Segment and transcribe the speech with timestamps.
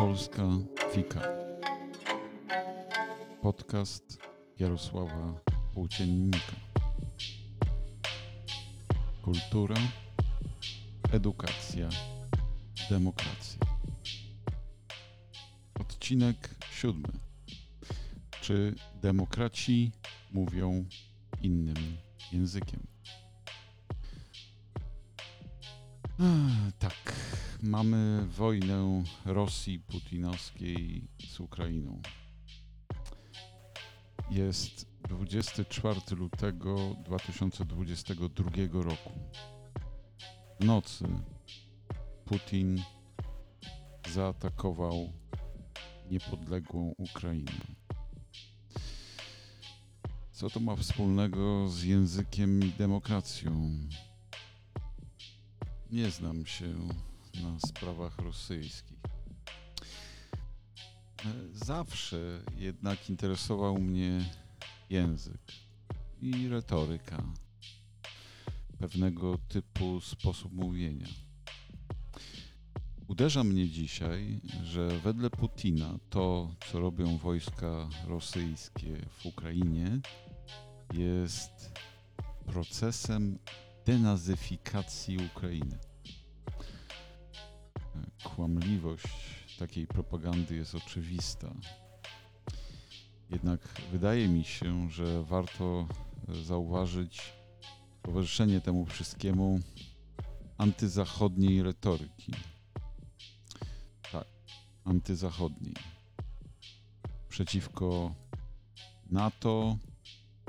[0.00, 0.48] Polska
[0.92, 1.20] Fika.
[3.42, 4.18] Podcast
[4.58, 5.40] Jarosława
[5.74, 6.52] Płóciennika.
[9.22, 9.76] Kultura,
[11.12, 11.88] edukacja,
[12.90, 13.60] demokracja.
[15.80, 17.08] Odcinek siódmy.
[18.40, 19.92] Czy demokraci
[20.32, 20.84] mówią
[21.42, 21.96] innym
[22.32, 22.86] językiem?
[26.18, 27.14] Ach, tak,
[27.62, 32.02] mamy wojnę Rosji putinowskiej z Ukrainą.
[34.30, 39.10] Jest 24 lutego 2022 roku.
[40.60, 41.04] W nocy
[42.24, 42.82] Putin
[44.12, 45.12] zaatakował
[46.10, 47.52] niepodległą Ukrainę.
[50.32, 53.70] Co to ma wspólnego z językiem i demokracją?
[55.90, 56.74] Nie znam się
[57.34, 58.98] na sprawach rosyjskich.
[61.52, 64.30] Zawsze jednak interesował mnie
[64.90, 65.40] język
[66.22, 67.22] i retoryka,
[68.78, 71.06] pewnego typu sposób mówienia.
[73.08, 80.00] Uderza mnie dzisiaj, że wedle Putina to, co robią wojska rosyjskie w Ukrainie,
[80.92, 81.72] jest
[82.46, 83.38] procesem
[83.86, 85.89] denazyfikacji Ukrainy.
[88.24, 89.06] Kłamliwość
[89.58, 91.54] takiej propagandy jest oczywista.
[93.30, 93.60] Jednak
[93.92, 95.86] wydaje mi się, że warto
[96.44, 97.32] zauważyć
[98.02, 99.60] towarzyszenie temu wszystkiemu
[100.58, 102.32] antyzachodniej retoryki.
[104.12, 104.26] Tak,
[104.84, 105.74] antyzachodniej.
[107.28, 108.14] Przeciwko
[109.10, 109.76] NATO,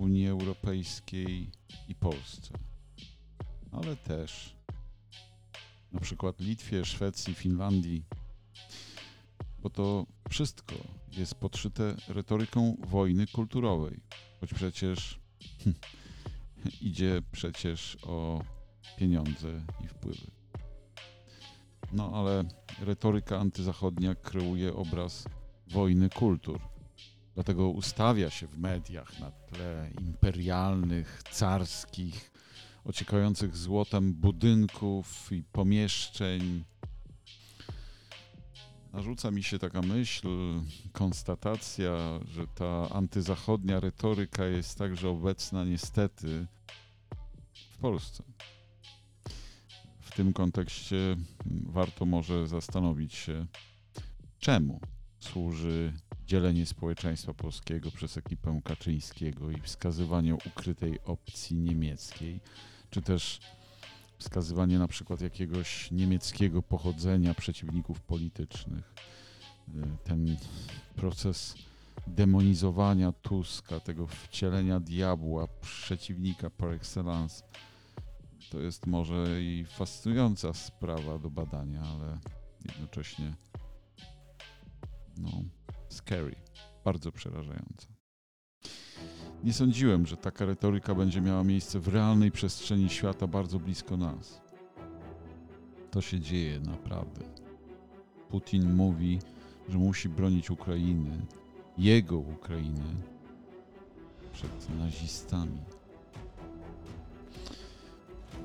[0.00, 1.50] Unii Europejskiej
[1.88, 2.54] i Polsce.
[3.72, 4.59] Ale też
[5.92, 8.04] na przykład Litwie, Szwecji, Finlandii,
[9.58, 10.74] bo to wszystko
[11.12, 14.00] jest podszyte retoryką wojny kulturowej,
[14.40, 15.20] choć przecież
[16.80, 18.44] idzie przecież o
[18.96, 20.30] pieniądze i wpływy.
[21.92, 22.44] No ale
[22.80, 25.24] retoryka antyzachodnia kreuje obraz
[25.66, 26.60] wojny kultur.
[27.34, 32.30] Dlatego ustawia się w mediach na tle imperialnych, carskich,
[32.84, 36.64] ociekających złotem budynków i pomieszczeń.
[38.92, 40.28] Narzuca mi się taka myśl,
[40.92, 46.46] konstatacja, że ta antyzachodnia retoryka jest także obecna niestety
[47.72, 48.22] w Polsce.
[50.00, 51.16] W tym kontekście
[51.66, 53.46] warto może zastanowić się,
[54.38, 54.80] czemu
[55.20, 55.92] służy
[56.30, 62.40] dzielenie społeczeństwa polskiego przez ekipę Kaczyńskiego i wskazywanie ukrytej opcji niemieckiej,
[62.90, 63.40] czy też
[64.18, 68.94] wskazywanie na przykład jakiegoś niemieckiego pochodzenia przeciwników politycznych.
[70.04, 70.36] Ten
[70.96, 71.54] proces
[72.06, 77.44] demonizowania Tuska, tego wcielenia diabła, przeciwnika par excellence,
[78.50, 82.18] to jest może i fascynująca sprawa do badania, ale
[82.64, 83.34] jednocześnie
[85.16, 85.30] no,
[85.90, 86.36] scary,
[86.84, 87.86] bardzo przerażająca.
[89.44, 94.40] Nie sądziłem, że taka retoryka będzie miała miejsce w realnej przestrzeni świata bardzo blisko nas.
[95.90, 97.20] To się dzieje naprawdę.
[98.28, 99.18] Putin mówi,
[99.68, 101.26] że musi bronić Ukrainy,
[101.78, 102.84] jego Ukrainy,
[104.32, 105.60] przed nazistami.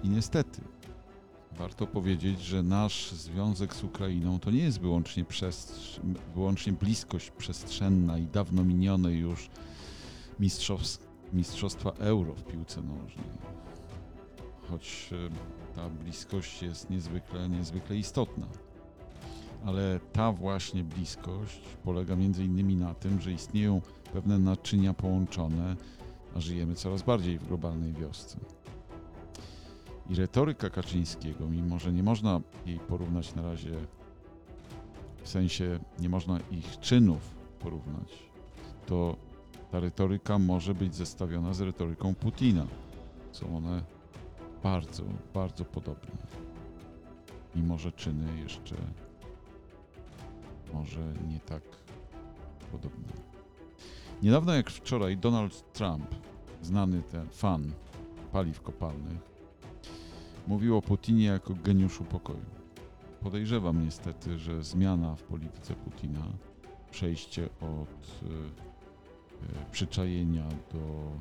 [0.04, 0.62] I niestety,
[1.58, 5.26] warto powiedzieć, że nasz związek z Ukrainą to nie jest wyłącznie,
[6.36, 9.50] wyłącznie bliskość przestrzenna i dawno minione już
[11.34, 13.26] mistrzostwa euro w piłce nożnej.
[14.70, 18.48] Choć e, ta bliskość jest niezwykle, niezwykle istotna.
[19.66, 23.82] Ale ta właśnie bliskość polega między innymi na tym, że istnieją
[24.14, 25.76] pewne naczynia połączone,
[26.36, 28.38] a żyjemy coraz bardziej w globalnej wiosce.
[30.10, 33.76] I retoryka Kaczyńskiego, mimo że nie można jej porównać na razie,
[35.24, 38.10] w sensie nie można ich czynów porównać,
[38.86, 39.16] to
[39.72, 42.68] ta retoryka może być zestawiona z retoryką Putina.
[43.32, 43.84] Są one
[44.64, 45.04] bardzo,
[45.34, 46.18] bardzo podobne.
[47.56, 48.76] Mimo że czyny jeszcze
[50.74, 51.64] może nie tak
[52.72, 53.08] podobne.
[54.24, 56.16] Niedawno jak wczoraj Donald Trump,
[56.62, 57.72] znany ten fan
[58.32, 59.35] paliw kopalnych,
[60.48, 62.46] mówił o Putinie jako geniuszu pokoju.
[63.22, 66.26] Podejrzewam niestety, że zmiana w polityce Putina,
[66.92, 71.12] przejście od y, y, przyczajenia do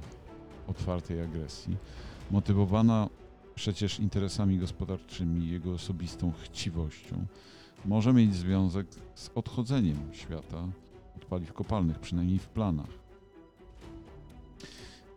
[0.66, 1.76] otwartej agresji,
[2.30, 3.08] motywowana
[3.54, 7.26] przecież interesami gospodarczymi, jego osobistą chciwością,
[7.84, 10.68] może mieć związek z odchodzeniem świata
[11.16, 13.04] od paliw kopalnych, przynajmniej w planach.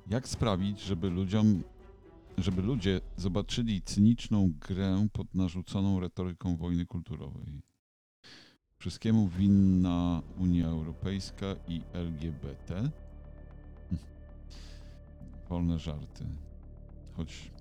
[0.10, 1.64] Jak sprawić, żeby ludziom,
[2.38, 7.62] żeby ludzie zobaczyli cyniczną grę pod narzuconą retoryką wojny kulturowej?
[8.78, 12.92] Wszystkiemu winna Unia Europejska i LGBT?
[15.50, 16.26] Wolne żarty,
[17.16, 17.52] choć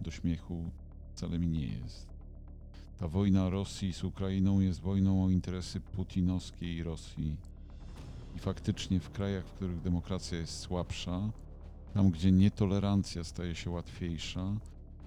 [0.00, 0.70] do śmiechu
[1.14, 2.06] wcale mi nie jest.
[2.98, 7.36] Ta wojna Rosji z Ukrainą jest wojną o interesy putinowskiej Rosji.
[8.36, 11.30] I faktycznie w krajach, w których demokracja jest słabsza,
[11.94, 14.56] tam gdzie nietolerancja staje się łatwiejsza,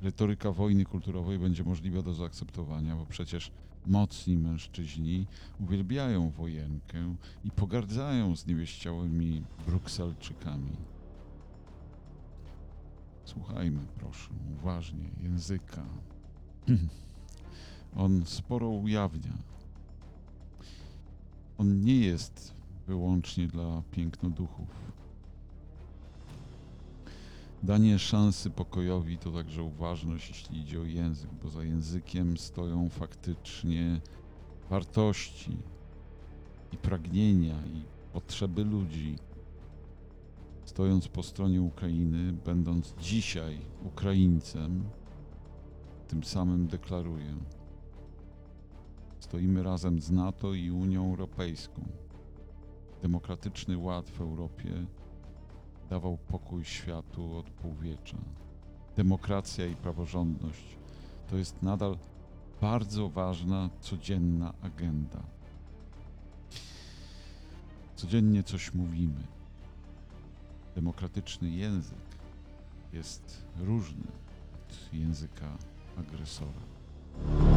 [0.02, 3.52] retoryka wojny kulturowej będzie możliwa do zaakceptowania, bo przecież
[3.86, 5.28] mocni mężczyźni
[5.60, 10.76] uwielbiają wojenkę i pogardzają zniewieściałymi Brukselczykami.
[13.26, 14.30] Słuchajmy, proszę,
[14.60, 15.86] uważnie języka.
[17.96, 19.38] On sporo ujawnia.
[21.58, 22.54] On nie jest
[22.88, 24.94] wyłącznie dla pięknoduchów.
[27.64, 34.02] Danie szansy pokojowi to także uważność, jeśli idzie o język, bo za językiem stoją faktycznie
[34.70, 35.58] wartości
[36.72, 37.84] i pragnienia i
[38.14, 39.18] potrzeby ludzi.
[40.66, 44.84] Stojąc po stronie Ukrainy, będąc dzisiaj Ukraińcem,
[46.08, 47.36] tym samym deklaruję.
[49.20, 51.82] Stoimy razem z NATO i Unią Europejską.
[53.02, 54.86] Demokratyczny ład w Europie
[55.90, 58.18] dawał pokój światu od półwiecza.
[58.96, 60.78] Demokracja i praworządność
[61.30, 61.98] to jest nadal
[62.62, 65.24] bardzo ważna, codzienna agenda.
[67.96, 69.24] Codziennie coś mówimy.
[70.76, 72.18] Demokratyczny język
[72.94, 74.08] jest różny
[74.54, 75.58] od języka
[75.98, 77.53] agresora.